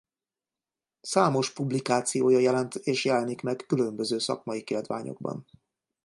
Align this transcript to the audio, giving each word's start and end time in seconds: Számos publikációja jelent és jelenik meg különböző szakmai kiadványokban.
Számos 1.01 1.51
publikációja 1.53 2.39
jelent 2.39 2.75
és 2.75 3.05
jelenik 3.05 3.41
meg 3.41 3.63
különböző 3.67 4.17
szakmai 4.19 4.63
kiadványokban. 4.63 5.45